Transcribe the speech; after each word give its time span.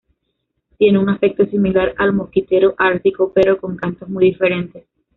Tiene 0.79 0.97
un 0.97 1.09
aspecto 1.09 1.45
similar 1.45 1.93
al 1.99 2.11
mosquitero 2.13 2.73
ártico, 2.79 3.31
pero 3.35 3.59
con 3.59 3.77
cantos 3.77 4.09
muy 4.09 4.25
diferentes. 4.31 4.87